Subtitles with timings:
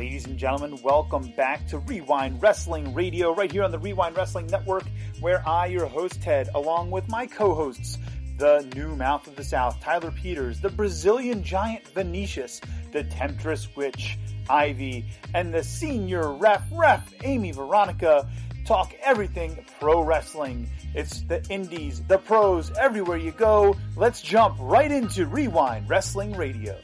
[0.00, 4.46] Ladies and gentlemen, welcome back to Rewind Wrestling Radio, right here on the Rewind Wrestling
[4.46, 4.84] Network,
[5.20, 7.98] where I, your host Ted, along with my co hosts,
[8.38, 14.18] the new mouth of the South, Tyler Peters, the Brazilian giant Venetius, the temptress witch,
[14.48, 15.04] Ivy,
[15.34, 18.26] and the senior ref, ref, Amy Veronica,
[18.64, 20.70] talk everything pro wrestling.
[20.94, 23.76] It's the indies, the pros, everywhere you go.
[23.96, 26.78] Let's jump right into Rewind Wrestling Radio.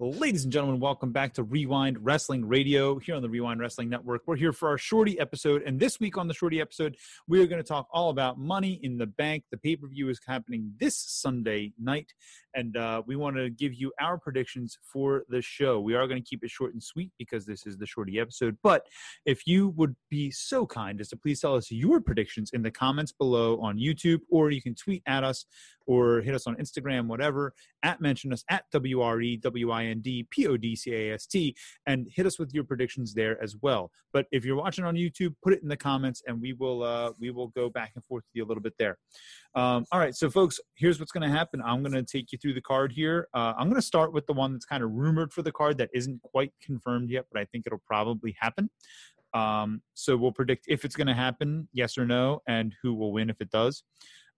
[0.00, 4.22] Ladies and gentlemen, welcome back to Rewind Wrestling Radio here on the Rewind Wrestling Network.
[4.26, 7.48] We're here for our shorty episode, and this week on the shorty episode, we are
[7.48, 9.42] going to talk all about Money in the Bank.
[9.50, 12.12] The pay per view is happening this Sunday night,
[12.54, 15.80] and uh, we want to give you our predictions for the show.
[15.80, 18.56] We are going to keep it short and sweet because this is the shorty episode.
[18.62, 18.86] But
[19.26, 22.70] if you would be so kind as to please tell us your predictions in the
[22.70, 25.44] comments below on YouTube, or you can tweet at us
[25.88, 29.84] or hit us on Instagram, whatever, at mention us at W R E W I
[29.84, 31.54] N D P O D C A S T,
[31.86, 33.90] and hit us with your predictions there as well.
[34.12, 37.12] But if you're watching on YouTube, put it in the comments, and we will uh,
[37.18, 38.98] we will go back and forth with you a little bit there.
[39.54, 41.62] Um, all right, so folks, here's what's going to happen.
[41.64, 43.28] I'm going to take you through the card here.
[43.34, 45.78] Uh, I'm going to start with the one that's kind of rumored for the card
[45.78, 48.70] that isn't quite confirmed yet, but I think it'll probably happen.
[49.34, 53.12] Um, so we'll predict if it's going to happen, yes or no, and who will
[53.12, 53.82] win if it does.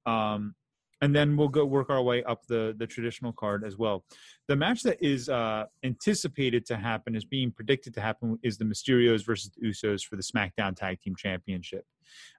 [0.06, 0.54] Um,
[1.00, 4.04] and then we'll go work our way up the the traditional card as well.
[4.48, 8.64] The match that is uh, anticipated to happen, is being predicted to happen, is the
[8.64, 11.84] Mysterios versus the Usos for the SmackDown Tag Team Championship.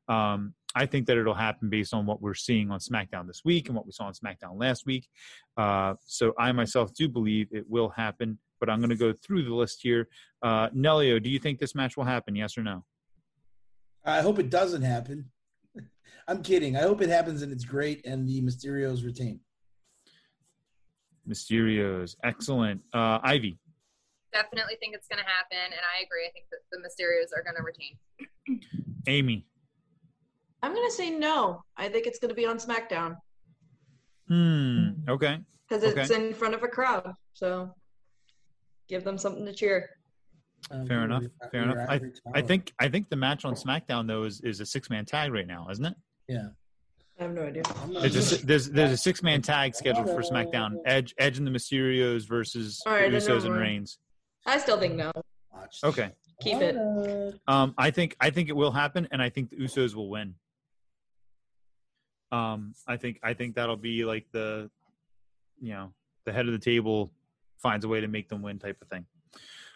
[0.07, 3.67] Um, I think that it'll happen based on what we're seeing on SmackDown this week
[3.67, 5.07] and what we saw on SmackDown last week.
[5.57, 9.43] Uh, so I myself do believe it will happen, but I'm going to go through
[9.43, 10.07] the list here.
[10.41, 12.35] Uh, Nelio, do you think this match will happen?
[12.35, 12.85] Yes or no?
[14.05, 15.31] I hope it doesn't happen.
[16.31, 16.77] I'm kidding.
[16.77, 19.41] I hope it happens and it's great and the Mysterios retain.
[21.27, 22.79] Mysterios, excellent.
[22.93, 23.59] Uh, Ivy.
[24.31, 26.25] Definitely think it's going to happen, and I agree.
[26.25, 28.61] I think that the Mysterios are going to retain.
[29.07, 29.45] Amy.
[30.63, 31.63] I'm going to say no.
[31.75, 33.17] I think it's going to be on SmackDown.
[34.29, 35.09] Hmm.
[35.09, 35.37] Okay.
[35.67, 36.27] Because it's Okay.
[36.27, 37.11] in front of a crowd.
[37.33, 37.75] So
[38.87, 39.89] give them something to cheer.
[40.71, 41.23] Um, Fair enough.
[41.51, 41.89] Fair enough.
[41.89, 41.99] I,
[42.33, 45.33] I think I think the match on SmackDown though is, is a six man tag
[45.33, 45.95] right now, isn't it?
[46.27, 46.49] Yeah.
[47.19, 47.63] I have no idea.
[47.83, 50.77] I'm not- It's a, there's there's a six man tag scheduled for SmackDown.
[50.85, 53.55] Edge Edge and the Mysterios versus All right, the Usos and.
[53.55, 53.99] Reigns.
[54.45, 55.11] I still think no.
[55.53, 55.79] Watch.
[55.83, 56.11] Okay.
[56.41, 56.75] Keep it.
[57.47, 60.33] Um, I think I think it will happen, and I think the Usos will win.
[62.31, 64.71] Um, I think I think that'll be like the,
[65.61, 65.93] you know,
[66.25, 67.11] the head of the table
[67.61, 69.05] finds a way to make them win type of thing.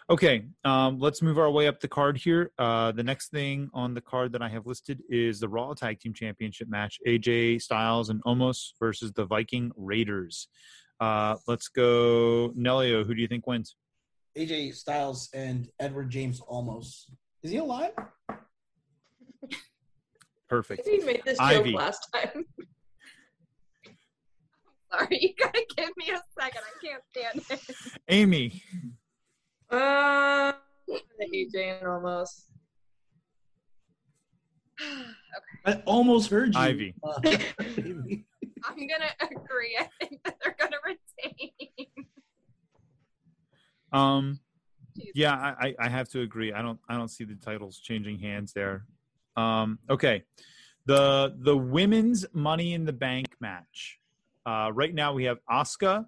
[0.08, 2.52] Okay, um, let's move our way up the card here.
[2.58, 5.98] Uh, the next thing on the card that I have listed is the Raw Tag
[5.98, 10.46] Team Championship match: AJ Styles and Omos versus the Viking Raiders.
[11.00, 13.04] Uh, let's go, Nelio.
[13.04, 13.74] Who do you think wins?
[14.38, 17.10] AJ Styles and Edward James almost.
[17.42, 17.90] Is he alive?
[20.48, 20.86] Perfect.
[20.86, 21.72] We made this joke Ivy.
[21.72, 22.44] last time.
[24.92, 26.60] Sorry, you gotta give me a second.
[26.62, 27.76] I can't stand it.
[28.08, 28.62] Amy.
[29.70, 30.52] Uh,
[31.34, 32.46] AJ and almost.
[34.80, 34.92] okay,
[35.66, 36.60] I almost heard you.
[36.60, 36.94] Ivy.
[37.02, 37.12] Uh,
[38.64, 39.76] I'm gonna agree.
[39.78, 41.50] I think that they're gonna retain.
[43.92, 44.40] Um,
[44.98, 45.10] Jeez.
[45.14, 46.52] yeah, I, I- I have to agree.
[46.52, 48.84] I don't I don't see the titles changing hands there.
[49.36, 50.22] Um, okay,
[50.86, 53.98] the the women's Money in the Bank match.
[54.44, 56.06] Uh, right now we have Asuka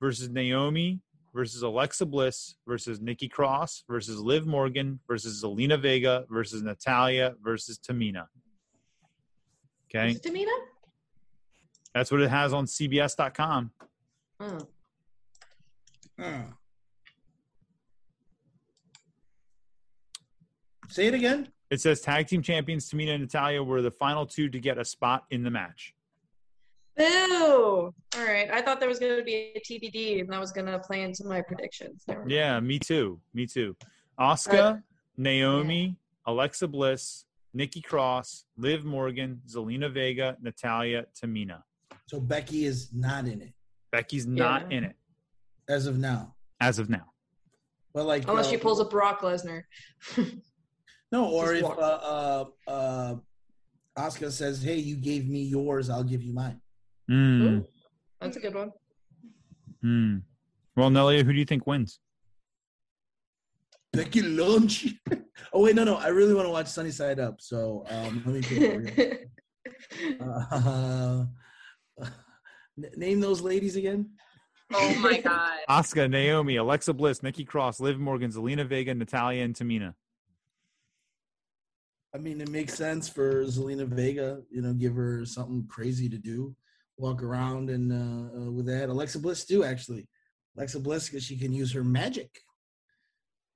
[0.00, 1.00] versus Naomi
[1.34, 7.78] versus Alexa Bliss versus Nikki Cross versus Liv Morgan versus Zelina Vega versus Natalya versus
[7.78, 8.26] Tamina.
[9.94, 10.56] Okay, Is it Tamina?
[11.94, 13.70] that's what it has on CBS.com.
[14.40, 14.58] Oh.
[16.18, 16.42] uh.
[20.88, 21.48] Say it again.
[21.70, 24.84] It says tag team champions Tamina and Natalya were the final two to get a
[24.84, 25.94] spot in the match.
[26.96, 27.94] Boo!
[28.14, 28.50] All right.
[28.52, 31.02] I thought there was going to be a TBD and that was going to play
[31.02, 32.04] into my predictions.
[32.26, 33.20] Yeah, me too.
[33.34, 33.76] Me too.
[34.20, 34.82] Asuka,
[35.16, 35.96] Naomi,
[36.26, 37.24] Alexa Bliss,
[37.54, 41.62] Nikki Cross, Liv Morgan, Zelina Vega, Natalya, Tamina.
[42.06, 43.52] So Becky is not in it
[43.90, 44.76] Becky's not Yeah.
[44.78, 44.96] in it
[45.68, 46.34] as of now.
[46.60, 47.12] as of now.
[47.94, 49.64] But like, Unless uh, she pulls a Brock Lesnar.
[51.12, 51.78] No, or Just if walk.
[51.78, 53.14] uh, uh, uh,
[53.98, 56.61] Oscar says, "Hey, you gave me yours, I'll give you mine."
[57.12, 57.42] Hmm.
[57.42, 57.66] Ooh,
[58.22, 58.72] that's a good one.
[59.82, 60.16] Hmm.
[60.74, 62.00] Well, Nelia, who do you think wins?
[63.92, 64.94] Becky Lynch.
[65.52, 65.96] oh wait, no, no.
[65.96, 67.42] I really want to watch Sunny Side Up.
[67.42, 69.28] So um, let me think.
[70.22, 71.26] uh,
[72.78, 74.08] n- name those ladies again.
[74.72, 75.58] Oh my god.
[75.68, 79.92] Asuka, Naomi, Alexa Bliss, Nikki Cross, Liv Morgan, Zelina Vega, Natalya, and Tamina.
[82.14, 84.40] I mean, it makes sense for Zelina Vega.
[84.50, 86.56] You know, give her something crazy to do,
[86.98, 88.88] walk around and uh, uh, with that.
[88.88, 90.06] Alexa Bliss too, actually.
[90.56, 92.30] Alexa Bliss because she can use her magic.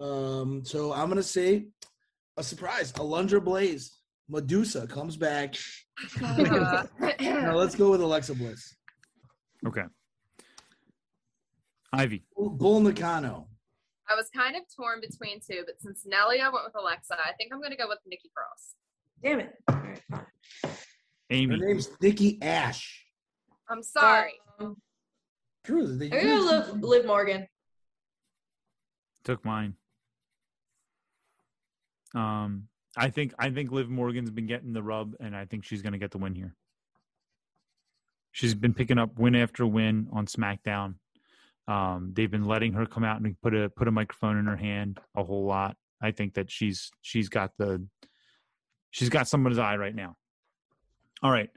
[0.00, 1.66] Um, so I'm gonna say
[2.36, 2.92] a surprise.
[2.92, 3.92] Alundra Blaze,
[4.28, 5.56] Medusa comes back.
[7.20, 8.76] Now let's go with Alexa Bliss.
[9.66, 9.84] Okay.
[11.92, 12.24] Ivy.
[12.36, 13.48] Bull Nakano.
[14.08, 17.52] I was kind of torn between two, but since Nelia went with Alexa, I think
[17.52, 18.74] I'm gonna go with Nikki Cross.
[19.22, 19.54] Damn it.
[19.68, 21.50] All right, fine.
[21.50, 23.05] Her name's Nikki Ash.
[23.68, 24.34] I'm sorry.
[24.60, 24.76] Um,
[25.64, 25.96] True.
[25.96, 27.48] They I'm gonna live, live Morgan.
[29.24, 29.74] Took mine.
[32.14, 35.82] Um, I think I think Liv Morgan's been getting the rub, and I think she's
[35.82, 36.54] going to get the win here.
[38.32, 40.94] She's been picking up win after win on SmackDown.
[41.68, 44.56] Um, they've been letting her come out and put a put a microphone in her
[44.56, 45.76] hand a whole lot.
[46.00, 47.86] I think that she's she's got the
[48.90, 50.16] she's got someone's eye right now.
[51.22, 51.50] All right,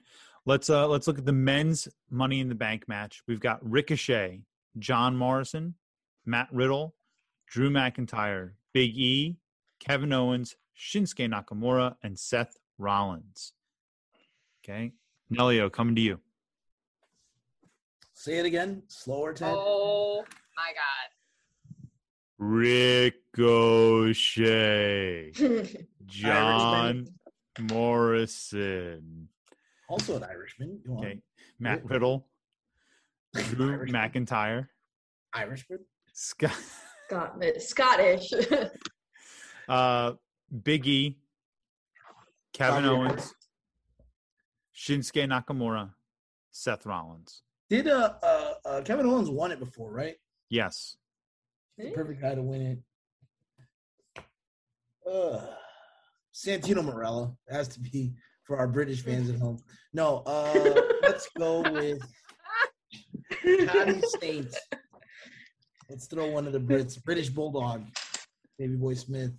[0.49, 3.21] let's uh let's look at the men's Money in the Bank match.
[3.27, 4.41] We've got Ricochet,
[4.79, 5.75] John Morrison,
[6.25, 6.95] Matt Riddle,
[7.47, 9.37] Drew McIntyre, Big E,
[9.79, 13.53] Kevin Owens, Shinsuke Nakamura, and Seth Rollins.
[14.63, 14.93] Okay.
[15.31, 16.19] Nelio, coming to you.
[18.15, 18.81] Say it again.
[18.87, 19.53] Slower, Ted.
[19.55, 20.25] Oh
[20.57, 21.09] my god.
[23.37, 25.33] Ricochet.
[26.07, 27.07] John
[27.59, 29.18] Morrison.
[29.89, 30.79] Also an Irishman.
[30.85, 30.99] Go on.
[30.99, 31.21] Okay.
[31.59, 32.27] Matt Riddle.
[33.33, 34.01] Drew Irishman.
[34.01, 34.67] McIntyre.
[35.33, 35.79] Irishman.
[36.13, 36.51] Scott,
[37.07, 38.31] Scott- Scottish.
[39.69, 40.13] uh,
[40.63, 41.17] Big E.
[42.53, 43.33] Kevin Bobby Owens.
[44.75, 45.91] Shinsuke Nakamura.
[46.51, 47.41] Seth Rollins.
[47.69, 50.15] Did uh, uh, uh Kevin Owens won it before, right?
[50.49, 50.97] Yes.
[51.77, 52.61] The perfect guy to win
[54.17, 54.23] it.
[55.09, 55.45] Uh,
[56.33, 58.13] Santino Marella has to be
[58.49, 59.59] for our British fans at home.
[59.93, 62.01] No, uh, let's go with
[63.43, 64.55] Johnny Saint.
[65.87, 67.01] Let's throw one of the Brits.
[67.01, 67.83] British Bulldog,
[68.57, 69.31] Davey Boy Smith.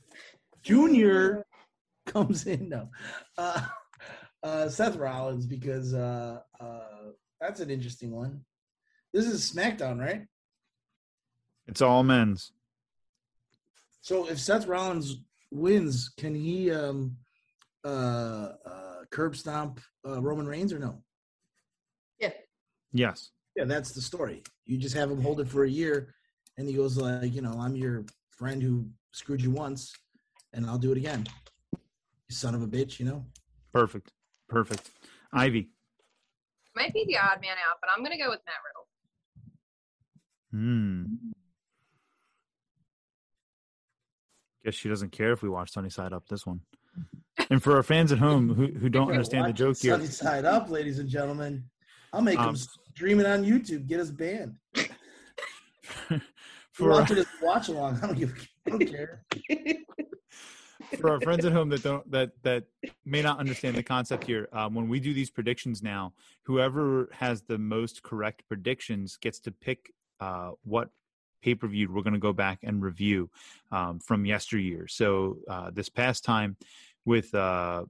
[0.63, 1.45] Junior
[2.07, 2.69] comes in.
[2.69, 2.89] No,
[3.37, 3.67] uh,
[4.45, 7.11] uh, Seth Rollins because uh, uh,
[7.41, 8.45] that's an interesting one.
[9.13, 10.23] This is SmackDown, right?
[11.67, 12.53] It's all men's.
[14.03, 15.17] So if Seth Rollins
[15.51, 17.17] wins, can he um
[17.85, 18.53] uh
[19.21, 21.03] curb stomp uh, Roman Reigns or no?
[22.19, 22.33] Yeah.
[22.93, 23.33] Yes.
[23.55, 24.43] Yeah, that's the story.
[24.65, 26.15] You just have him hold it for a year
[26.57, 29.93] and he goes like, you know, I'm your friend who screwed you once
[30.55, 31.27] and I'll do it again.
[31.73, 33.27] You son of a bitch, you know?
[33.75, 34.11] Perfect.
[34.49, 34.91] Perfect.
[35.35, 35.69] Ivy.
[36.75, 38.87] Might be the odd man out, but I'm gonna go with Matt Riddle.
[40.53, 41.05] Hmm.
[44.65, 46.61] Guess she doesn't care if we watch Sunny Side Up this one.
[47.51, 50.45] And for our fans at home who, who don't understand the joke here, Sunny side
[50.45, 51.65] up, ladies and gentlemen.
[52.13, 54.57] I'll make Um, him stream it on YouTube, get us banned.
[56.73, 57.99] for watch it watch along.
[58.03, 59.25] I don't give I don't care.
[60.99, 62.65] for our friends at home that don't that that
[63.05, 66.13] may not understand the concept here, um, when we do these predictions now,
[66.43, 70.91] whoever has the most correct predictions gets to pick uh, what
[71.43, 73.31] pay per view we're going to go back and review
[73.73, 74.87] um, from yesteryear.
[74.89, 76.57] So uh, this past time
[77.11, 77.85] with uh,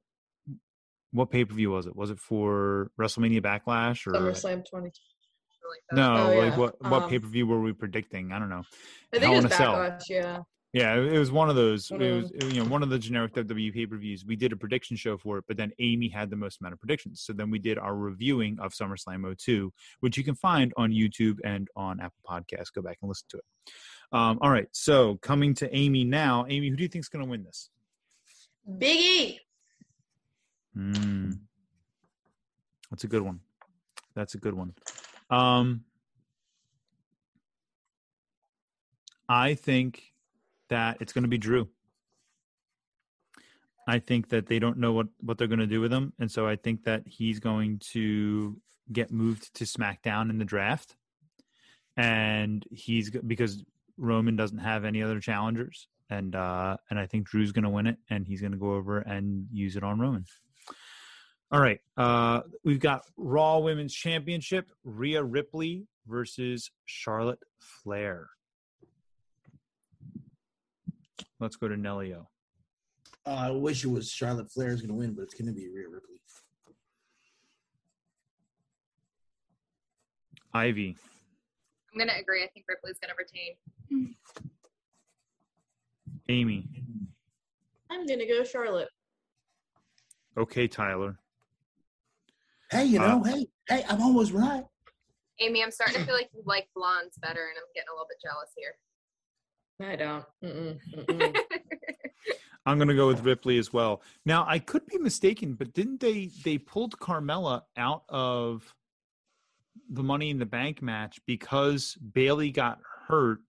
[1.12, 1.94] what pay per view was it?
[1.94, 4.86] Was it for WrestleMania Backlash or SummerSlam 20.
[4.86, 4.92] Like
[5.92, 6.12] no?
[6.16, 6.56] Oh, like yeah.
[6.56, 8.32] what what Um, pay per view were we predicting?
[8.32, 8.64] I don't know.
[9.12, 9.52] I think Hell it was.
[9.52, 10.38] Backlash, yeah.
[10.72, 11.90] Yeah, it was one of those.
[11.90, 14.24] It was you know one of the generic WWE pay per views.
[14.24, 16.80] We did a prediction show for it, but then Amy had the most amount of
[16.80, 17.20] predictions.
[17.20, 21.38] So then we did our reviewing of SummerSlam 02, which you can find on YouTube
[21.44, 22.72] and on Apple Podcasts.
[22.74, 23.44] Go back and listen to it.
[24.12, 26.46] Um, all right, so coming to Amy now.
[26.48, 27.68] Amy, who do you think is going to win this?
[28.78, 29.40] Big E.
[30.74, 31.32] Hmm.
[32.90, 33.40] That's a good one.
[34.14, 34.74] That's a good one.
[35.30, 35.84] Um,
[39.28, 40.12] I think
[40.68, 41.68] that it's going to be Drew.
[43.86, 46.30] I think that they don't know what what they're going to do with him, and
[46.30, 48.60] so I think that he's going to
[48.92, 50.96] get moved to SmackDown in the draft,
[51.96, 53.64] and he's because
[53.96, 57.86] Roman doesn't have any other challengers, and uh, and I think Drew's going to win
[57.86, 60.24] it, and he's going to go over and use it on Roman.
[61.52, 68.28] All right, uh, we've got Raw Women's Championship: Rhea Ripley versus Charlotte Flair.
[71.38, 72.26] Let's go to Nelio.
[73.26, 75.52] Uh, I wish it was Charlotte Flair is going to win, but it's going to
[75.52, 76.10] be Rhea Ripley.
[80.52, 80.96] Ivy.
[81.92, 82.42] I'm gonna agree.
[82.42, 84.14] I think Ripley's gonna retain.
[86.30, 86.68] Amy.
[87.90, 88.88] I'm gonna go Charlotte.
[90.38, 91.18] Okay, Tyler.
[92.70, 94.64] Hey, you Uh, know, hey, hey, I'm almost right.
[95.40, 98.06] Amy, I'm starting to feel like you like blondes better, and I'm getting a little
[98.08, 98.76] bit jealous here.
[99.82, 100.24] I don't.
[100.44, 101.40] Mm-mm, mm-mm.
[102.66, 104.02] I'm going to go with Ripley as well.
[104.26, 108.72] Now, I could be mistaken, but didn't they they pulled Carmella out of
[109.88, 113.40] the Money in the Bank match because Bayley got hurt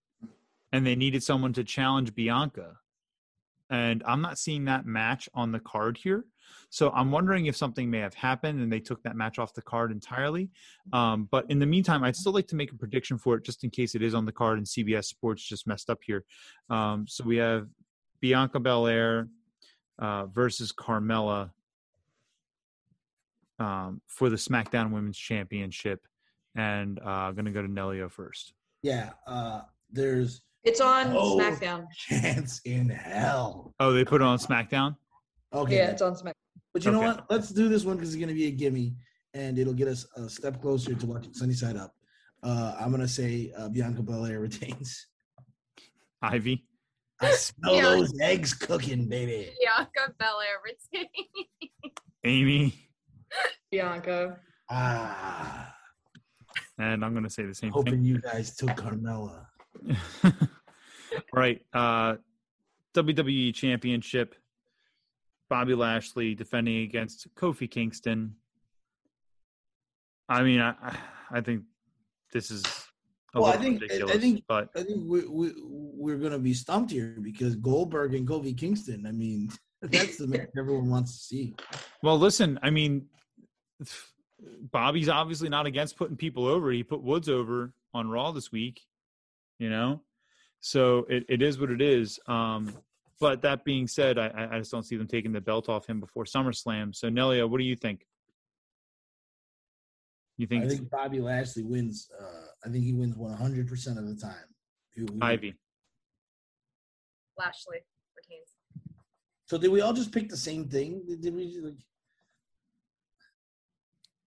[0.72, 2.78] and they needed someone to challenge Bianca?
[3.70, 6.26] And I'm not seeing that match on the card here.
[6.70, 9.62] So I'm wondering if something may have happened and they took that match off the
[9.62, 10.50] card entirely.
[10.92, 13.64] Um, but in the meantime, I'd still like to make a prediction for it just
[13.64, 16.26] in case it is on the card and CBS Sports just messed up here.
[16.70, 17.68] Um, so we have
[18.20, 19.30] Bianca Belair
[20.00, 21.52] uh, versus Carmella
[23.60, 26.08] um, for the SmackDown Women's Championship,
[26.56, 28.54] and uh, I'm gonna go to Nelio first.
[28.82, 29.62] Yeah, uh,
[29.92, 31.38] there's It's on Oh.
[31.40, 31.86] SmackDown.
[31.92, 33.74] chance in hell.
[33.80, 34.96] Oh, they put it on SmackDown.
[35.54, 36.34] Okay, Yeah, it's on SmackDown.
[36.74, 37.26] but you know what?
[37.30, 38.96] Let's do this one because it's gonna be a gimme,
[39.34, 41.94] and it'll get us a step closer to watching Sunny Side Up.
[42.44, 45.08] Uh, I'm gonna say uh, Bianca Belair retains.
[46.22, 46.66] Ivy.
[47.20, 47.82] I smell Yeah.
[47.84, 49.52] those eggs cooking, baby.
[49.60, 51.08] Bianca Belair retain.
[52.24, 52.74] Amy,
[53.72, 54.40] Bianca.
[54.70, 55.74] Ah,
[56.78, 58.00] and I'm gonna say the same hoping thing.
[58.00, 59.46] Hoping you guys took Carmella.
[61.34, 61.62] right.
[61.74, 62.16] Uh,
[62.94, 64.36] WWE Championship.
[65.50, 68.36] Bobby Lashley defending against Kofi Kingston.
[70.30, 70.96] I mean, I,
[71.30, 71.64] I- think
[72.32, 72.64] this is
[73.36, 76.54] a Well, I think- I- I think- but I think we, we we're gonna be
[76.54, 79.06] stumped here because Goldberg and Kofi Kingston.
[79.06, 79.50] I mean,
[79.82, 81.54] that's the match everyone wants to see.
[82.02, 83.08] Well, listen, I mean,
[84.72, 86.72] Bobby's obviously not against putting people over.
[86.72, 88.82] He put Woods over on Raw this week,
[89.62, 90.02] you know?
[90.60, 92.20] So it, it is what it is.
[92.28, 92.74] Um,
[93.20, 95.86] but that being said, I, I- I just don't see them taking the belt off
[95.86, 96.96] him before SummerSlam.
[96.96, 98.06] So, Nelia, what do you think?
[100.38, 102.10] You think, I think Bobby Lashley wins.
[102.20, 104.34] Uh, I think he wins 100 percent of the time.
[104.96, 105.54] He- he- Ivy?
[107.38, 107.78] Lashley
[108.18, 108.50] retains.
[109.46, 111.04] So did we all just pick the same thing?
[111.08, 111.60] Did- Did we?
[111.64, 111.74] Like,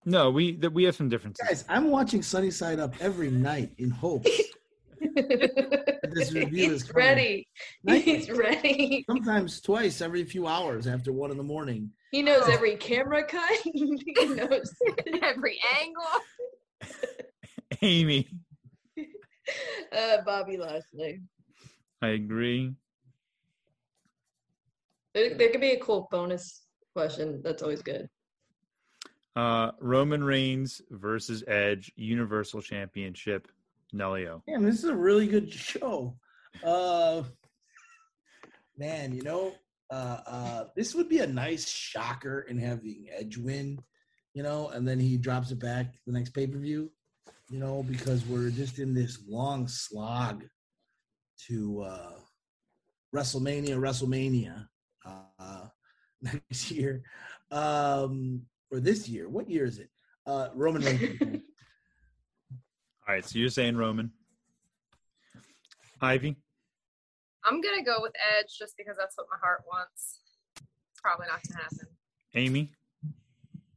[0.05, 1.45] No, we that we have some differences.
[1.45, 4.45] guys, I'm watching Sunny Side Up every night in hopes that
[5.15, 7.07] this review is He's coming.
[7.07, 7.47] ready.
[7.87, 9.03] He's ready.
[9.09, 11.89] Sometimes twice every few hours after one in the morning.
[12.11, 13.49] He knows every camera cut.
[13.63, 13.85] he
[14.25, 14.71] knows.
[15.21, 16.93] Every angle.
[17.81, 18.29] Amy,
[19.91, 21.19] Uh, Bobby Lashley.
[22.01, 22.73] I agree.
[25.13, 26.61] There, there could be a cool bonus
[26.93, 27.41] question.
[27.43, 28.07] That's always good.
[29.35, 33.47] Uh, Roman Reigns versus Edge Universal Championship.
[33.93, 34.41] Nelio.
[34.47, 36.17] Damn, this is a really good show.
[36.63, 37.23] Uh,
[38.77, 39.53] man, you know,
[39.91, 43.79] uh, uh, this would be a nice shocker in having Edge win,
[44.33, 46.91] you know, and then he drops it back the next pay per view,
[47.49, 50.43] you know, because we're just in this long slog
[51.47, 52.13] to uh,
[53.15, 54.67] WrestleMania, WrestleMania
[55.05, 55.65] uh,
[56.21, 57.03] next year,
[57.51, 59.29] um, or this year.
[59.29, 59.89] What year is it?
[60.25, 61.41] Uh, Roman Reigns.
[63.07, 64.11] All right, so you're saying Roman.
[66.01, 66.35] Ivy?
[67.43, 70.21] I'm gonna go with Edge just because that's what my heart wants.
[71.01, 71.87] Probably not gonna happen.
[72.33, 72.71] Amy?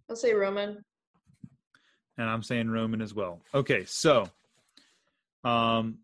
[0.08, 0.82] I'll say Roman.
[2.16, 3.40] And I'm saying Roman as well.
[3.54, 4.28] Okay, so
[5.44, 5.99] um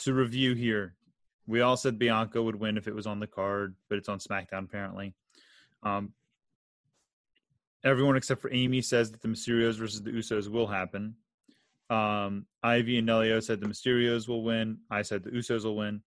[0.00, 0.94] to review here,
[1.46, 4.18] we all said Bianca would win if it was on the card, but it's on
[4.18, 5.14] SmackDown apparently.
[5.82, 6.12] Um
[7.82, 11.14] everyone except for Amy says that the Mysterios versus the Usos will happen.
[11.90, 14.78] Um Ivy and Nelio said the Mysterios will win.
[14.90, 16.02] I said the Usos will win.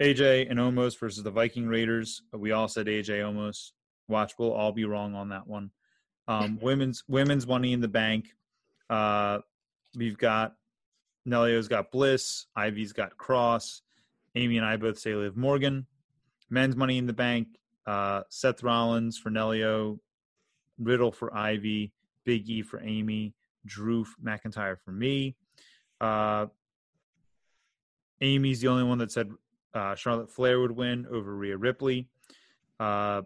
[0.00, 2.22] AJ and Omos versus the Viking Raiders.
[2.32, 3.72] We all said AJ Omos.
[4.06, 5.70] Watch, we'll all be wrong on that one.
[6.28, 8.34] Um, women's women's money in the bank.
[8.88, 9.38] Uh,
[9.96, 10.54] we've got
[11.26, 13.82] Nelio's got Bliss, Ivy's got Cross,
[14.34, 15.86] Amy and I both say Liv Morgan.
[16.50, 17.48] Men's money in the bank.
[17.86, 19.98] Uh, Seth Rollins for Nelio,
[20.78, 21.92] Riddle for Ivy,
[22.24, 23.34] Big E for Amy,
[23.68, 25.36] Drew McIntyre for me.
[26.00, 26.46] Uh,
[28.20, 29.30] Amy's the only one that said
[29.74, 32.08] uh, Charlotte Flair would win over Rhea Ripley.
[32.80, 33.22] Uh,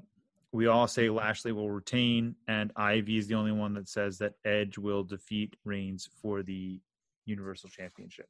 [0.53, 4.35] we all say Lashley will retain, and Ivy is the only one that says that
[4.45, 6.79] Edge will defeat Reigns for the
[7.25, 8.29] Universal Championship.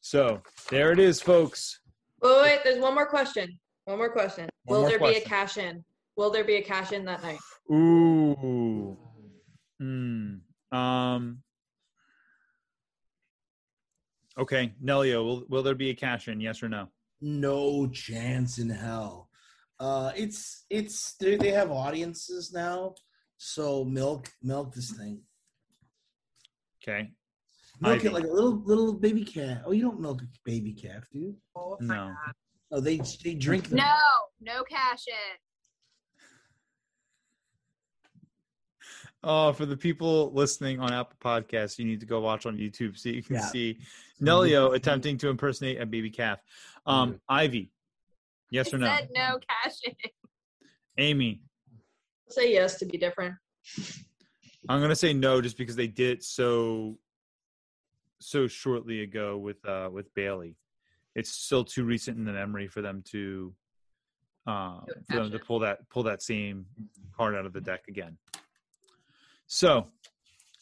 [0.00, 1.80] So there it is, folks.
[2.22, 3.58] Wait, wait, there's one more question.
[3.84, 4.48] One more question.
[4.64, 5.84] One Will more there be a cash in?
[6.16, 7.38] Will there be a cash in that night?
[7.72, 8.96] Ooh.
[9.80, 10.34] Hmm.
[10.72, 11.42] Um.
[14.38, 16.40] Okay, Nelio, will will there be a cash in?
[16.40, 16.88] Yes or no?
[17.20, 19.28] No chance in hell.
[19.78, 22.94] Uh, it's it's they, they have audiences now,
[23.36, 25.20] so milk milk this thing.
[26.82, 27.10] Okay,
[27.80, 28.08] Milk Ivy.
[28.08, 29.62] it like a little little baby cat.
[29.66, 31.36] Oh, you don't milk a baby calf, do you?
[31.56, 32.14] Oh, No.
[32.72, 33.78] Oh, they they drink them.
[33.78, 33.96] No,
[34.40, 35.38] no cash in.
[39.22, 42.96] Oh, for the people listening on Apple Podcasts, you need to go watch on YouTube
[42.96, 43.42] so you can Yeah.
[43.42, 43.78] see
[44.20, 46.38] Nelio attempting to impersonate a baby calf.
[46.86, 47.70] Um, Ivy,
[48.50, 48.86] yes I or no?
[48.86, 49.94] said no cash in.
[50.98, 51.42] Amy,
[52.28, 53.34] Say yes to be different.
[54.68, 56.96] I'm gonna say no just because they did it so
[58.20, 60.56] so shortly ago with uh with Bayley.
[61.16, 63.52] It's still too recent in the memory for them to
[64.46, 66.66] uh for them to pull that pull that same
[67.16, 68.16] card out of the deck again.
[69.52, 69.88] So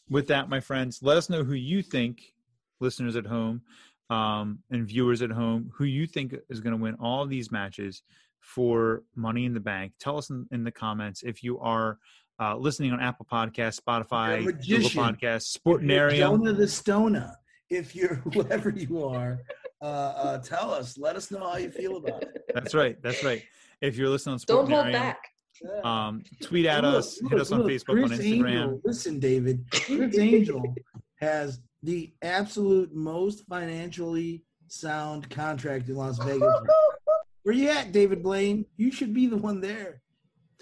[0.08, 2.32] with that, my friends, let us know who you think,
[2.80, 3.60] listeners at home,
[4.08, 8.02] um, and viewers at home, who you think is going to win all these matches
[8.40, 9.92] for Money in the Bank.
[10.00, 11.98] Tell us in, in the comments if you are
[12.40, 15.02] uh, listening on Apple Podcasts, Spotify, You're a Google magician.
[15.02, 16.16] Podcasts, If you're Sportnarium.
[16.16, 17.34] Jonah the Stona.
[17.68, 19.40] If you're whoever you are,
[19.82, 20.96] uh, uh, tell us.
[20.96, 22.42] Let us know how you feel about it.
[22.54, 22.96] That's right.
[23.02, 23.42] That's right.
[23.82, 25.27] If you're listening on Don't hold back.
[25.62, 25.80] Yeah.
[26.06, 28.48] um, tweet at Look, us, hit look, us on look, Facebook, on Instagram.
[28.48, 29.64] Angel, listen, David.
[29.70, 30.74] Criss Angel
[31.16, 36.54] has the absolute most financially sound contract in Las Vegas.
[37.42, 38.66] Where you at, David Blaine?
[38.76, 40.02] You should be the one there.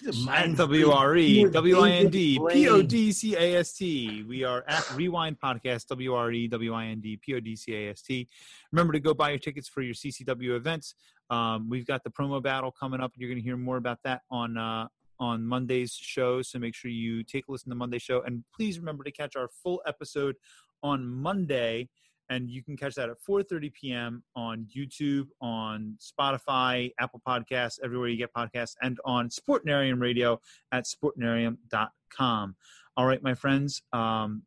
[0.00, 2.87] He's a mind You are WIND, David Blaine.
[2.87, 4.26] PODCAST.
[4.26, 7.57] We are at Rewind Podcast, W R E W I N D P O D
[7.57, 8.29] C A S T.
[8.73, 10.95] Remember to go buy your tickets for your CCW events.
[11.30, 13.12] Um, we've got the promo battle coming up.
[13.16, 16.42] You're going to hear more about that on uh, on Monday's show.
[16.42, 18.23] So make sure you take a listen to Monday's show.
[18.23, 20.37] And please remember to catch our full episode
[20.83, 21.88] on Monday.
[22.28, 24.25] And you can catch that at 4.30 p.m.
[24.35, 30.41] on YouTube, on Spotify, Apple Podcasts, everywhere you get podcasts, and on Sportnarium Radio
[30.73, 32.56] at sportnarium.com.
[32.97, 34.43] All right, my friends, um,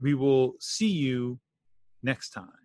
[0.00, 1.38] we will see you
[2.02, 2.59] next time.